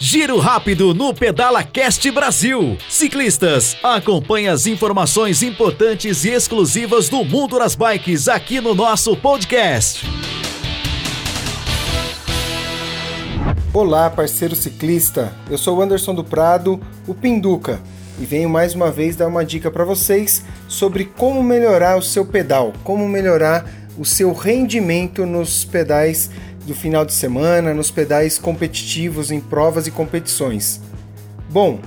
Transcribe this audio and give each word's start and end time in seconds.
Giro 0.00 0.38
rápido 0.38 0.94
no 0.94 1.12
Pedala 1.12 1.64
Cast 1.64 2.08
Brasil. 2.12 2.78
Ciclistas, 2.88 3.76
acompanhe 3.82 4.46
as 4.46 4.64
informações 4.64 5.42
importantes 5.42 6.24
e 6.24 6.30
exclusivas 6.30 7.08
do 7.08 7.24
mundo 7.24 7.58
das 7.58 7.74
bikes 7.74 8.28
aqui 8.28 8.60
no 8.60 8.76
nosso 8.76 9.16
podcast. 9.16 10.06
Olá, 13.74 14.08
parceiro 14.08 14.54
ciclista. 14.54 15.34
Eu 15.50 15.58
sou 15.58 15.82
Anderson 15.82 16.14
do 16.14 16.22
Prado, 16.22 16.80
o 17.04 17.12
Pinduca, 17.12 17.80
e 18.20 18.24
venho 18.24 18.48
mais 18.48 18.76
uma 18.76 18.92
vez 18.92 19.16
dar 19.16 19.26
uma 19.26 19.44
dica 19.44 19.68
para 19.68 19.84
vocês 19.84 20.44
sobre 20.68 21.06
como 21.06 21.42
melhorar 21.42 21.98
o 21.98 22.02
seu 22.02 22.24
pedal, 22.24 22.72
como 22.84 23.08
melhorar 23.08 23.68
o 23.98 24.04
seu 24.04 24.32
rendimento 24.32 25.26
nos 25.26 25.64
pedais 25.64 26.30
do 26.68 26.74
final 26.74 27.02
de 27.02 27.14
semana, 27.14 27.72
nos 27.72 27.90
pedais 27.90 28.38
competitivos 28.38 29.30
em 29.30 29.40
provas 29.40 29.86
e 29.86 29.90
competições. 29.90 30.80
Bom, 31.50 31.80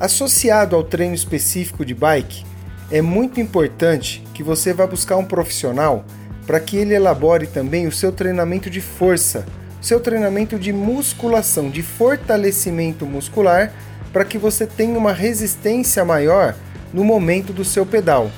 associado 0.00 0.74
ao 0.74 0.82
treino 0.82 1.14
específico 1.14 1.84
de 1.84 1.94
bike, 1.94 2.44
é 2.90 3.02
muito 3.02 3.40
importante 3.40 4.24
que 4.32 4.42
você 4.42 4.72
vá 4.72 4.86
buscar 4.86 5.18
um 5.18 5.24
profissional 5.24 6.04
para 6.46 6.58
que 6.58 6.78
ele 6.78 6.94
elabore 6.94 7.46
também 7.46 7.86
o 7.86 7.92
seu 7.92 8.10
treinamento 8.10 8.70
de 8.70 8.80
força, 8.80 9.44
seu 9.82 10.00
treinamento 10.00 10.58
de 10.58 10.72
musculação, 10.72 11.68
de 11.68 11.82
fortalecimento 11.82 13.04
muscular, 13.04 13.70
para 14.14 14.24
que 14.24 14.38
você 14.38 14.66
tenha 14.66 14.98
uma 14.98 15.12
resistência 15.12 16.04
maior 16.06 16.54
no 16.92 17.04
momento 17.04 17.52
do 17.52 17.64
seu 17.64 17.84
pedal. 17.84 18.30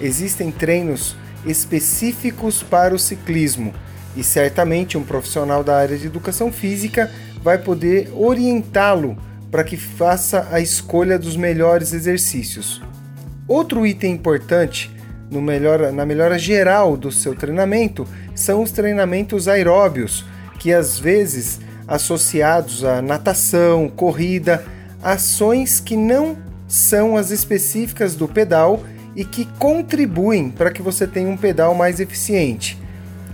Existem 0.00 0.50
treinos 0.50 1.16
específicos 1.46 2.62
para 2.62 2.94
o 2.94 2.98
ciclismo 2.98 3.72
e 4.16 4.24
certamente 4.24 4.98
um 4.98 5.02
profissional 5.02 5.62
da 5.62 5.76
área 5.76 5.96
de 5.96 6.06
educação 6.06 6.50
física 6.52 7.10
vai 7.42 7.58
poder 7.58 8.10
orientá-lo 8.14 9.16
para 9.50 9.64
que 9.64 9.76
faça 9.76 10.48
a 10.50 10.60
escolha 10.60 11.18
dos 11.18 11.36
melhores 11.36 11.92
exercícios. 11.92 12.80
Outro 13.48 13.86
item 13.86 14.12
importante 14.12 14.90
melhora, 15.30 15.92
na 15.92 16.06
melhora 16.06 16.38
geral 16.38 16.96
do 16.96 17.12
seu 17.12 17.34
treinamento 17.34 18.06
são 18.34 18.62
os 18.62 18.72
treinamentos 18.72 19.46
aeróbios, 19.46 20.24
que 20.58 20.72
às 20.72 20.98
vezes 20.98 21.60
associados 21.86 22.84
à 22.84 23.02
natação, 23.02 23.88
corrida, 23.88 24.64
ações 25.02 25.80
que 25.80 25.96
não 25.96 26.36
são 26.66 27.16
as 27.16 27.30
específicas 27.30 28.14
do 28.14 28.28
pedal 28.28 28.82
e 29.14 29.24
que 29.24 29.44
contribuem 29.58 30.50
para 30.50 30.70
que 30.70 30.80
você 30.80 31.06
tenha 31.06 31.28
um 31.28 31.36
pedal 31.36 31.74
mais 31.74 31.98
eficiente. 31.98 32.79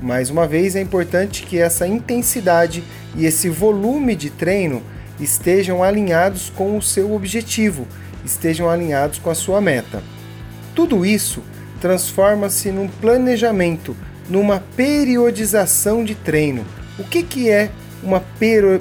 Mais 0.01 0.29
uma 0.29 0.47
vez, 0.47 0.77
é 0.77 0.81
importante 0.81 1.43
que 1.43 1.59
essa 1.59 1.87
intensidade 1.87 2.85
e 3.17 3.25
esse 3.25 3.49
volume 3.49 4.15
de 4.15 4.29
treino 4.29 4.83
estejam 5.19 5.83
alinhados 5.83 6.51
com 6.51 6.77
o 6.77 6.83
seu 6.83 7.15
objetivo, 7.15 7.87
estejam 8.25 8.69
alinhados 8.69 9.19
com 9.19 9.31
a 9.31 9.35
sua 9.35 9.61
meta. 9.61 10.03
Tudo 10.75 11.07
isso 11.07 11.43
transforma-se 11.81 12.71
num 12.71 12.89
planejamento, 12.89 13.97
numa 14.29 14.63
periodização 14.77 16.05
de 16.05 16.15
treino. 16.15 16.65
O 16.99 17.05
que, 17.05 17.23
que 17.23 17.51
é 17.51 17.71
uma 18.03 18.23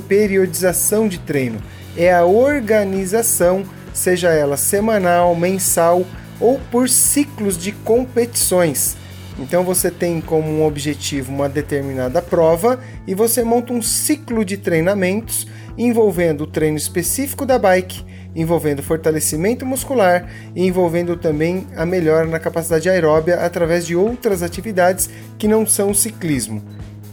periodização 0.08 1.08
de 1.08 1.18
treino? 1.20 1.60
É 1.96 2.14
a 2.14 2.26
organização, 2.26 3.64
seja 3.94 4.32
ela 4.32 4.58
semanal, 4.58 5.34
mensal 5.34 6.06
ou 6.42 6.60
por 6.70 6.90
ciclos 6.90 7.58
de 7.58 7.72
competições 7.72 8.98
então 9.38 9.64
você 9.64 9.92
tem 9.92 10.22
como 10.22 10.48
um 10.50 10.66
objetivo 10.66 11.32
uma 11.32 11.50
determinada 11.50 12.22
prova 12.22 12.80
e 13.06 13.14
você 13.14 13.44
monta 13.44 13.74
um 13.74 13.82
ciclo 13.82 14.46
de 14.46 14.58
treinamentos 14.58 15.48
envolvendo 15.78 16.42
o 16.42 16.48
treino 16.48 16.78
específico 16.78 17.46
da 17.46 17.60
bike, 17.60 18.06
envolvendo 18.36 18.82
fortalecimento 18.82 19.66
muscular 19.66 20.30
e 20.56 20.66
envolvendo 20.66 21.18
também 21.18 21.68
a 21.76 21.86
melhora 21.86 22.28
na 22.28 22.40
capacidade 22.40 22.90
aeróbia 22.90 23.36
através 23.42 23.86
de 23.86 23.96
outras 23.96 24.42
atividades 24.42 25.10
que 25.38 25.48
não 25.48 25.66
são 25.66 25.92
o 25.92 25.96
ciclismo. 25.96 26.64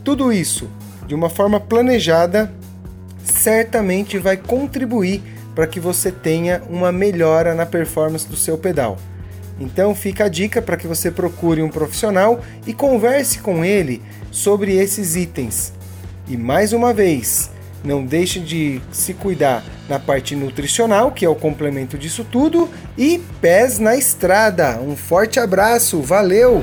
Tudo 0.04 0.32
isso, 0.32 0.70
de 1.06 1.14
uma 1.14 1.28
forma 1.28 1.58
planejada, 1.58 2.52
certamente 3.24 4.18
vai 4.18 4.36
contribuir 4.36 5.22
para 5.54 5.66
que 5.66 5.78
você 5.78 6.10
tenha 6.10 6.62
uma 6.68 6.90
melhora 6.90 7.54
na 7.54 7.66
performance 7.66 8.26
do 8.26 8.36
seu 8.36 8.56
pedal. 8.56 8.98
Então 9.60 9.94
fica 9.94 10.24
a 10.24 10.28
dica 10.28 10.60
para 10.60 10.76
que 10.76 10.86
você 10.86 11.10
procure 11.10 11.62
um 11.62 11.68
profissional 11.68 12.40
e 12.66 12.72
converse 12.72 13.38
com 13.38 13.64
ele 13.64 14.02
sobre 14.30 14.76
esses 14.76 15.16
itens. 15.16 15.72
E 16.28 16.36
mais 16.36 16.72
uma 16.72 16.92
vez, 16.92 17.50
não 17.84 18.04
deixe 18.04 18.38
de 18.40 18.80
se 18.92 19.12
cuidar 19.12 19.64
na 19.88 19.98
parte 19.98 20.36
nutricional, 20.36 21.10
que 21.10 21.24
é 21.24 21.28
o 21.28 21.34
complemento 21.34 21.98
disso 21.98 22.24
tudo, 22.24 22.68
e 22.96 23.20
pés 23.40 23.78
na 23.78 23.96
estrada. 23.96 24.80
Um 24.80 24.96
forte 24.96 25.40
abraço, 25.40 26.00
valeu! 26.00 26.62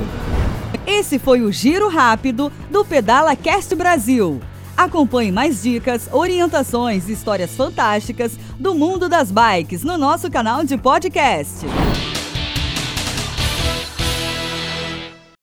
Esse 0.86 1.18
foi 1.18 1.42
o 1.42 1.52
giro 1.52 1.88
rápido 1.88 2.50
do 2.70 2.84
Pedala 2.84 3.36
Cast 3.36 3.74
Brasil. 3.74 4.40
Acompanhe 4.76 5.30
mais 5.30 5.62
dicas, 5.62 6.08
orientações 6.10 7.08
e 7.08 7.12
histórias 7.12 7.50
fantásticas 7.50 8.32
do 8.58 8.74
mundo 8.74 9.08
das 9.08 9.30
bikes 9.30 9.82
no 9.82 9.98
nosso 9.98 10.30
canal 10.30 10.64
de 10.64 10.78
podcast. 10.78 11.66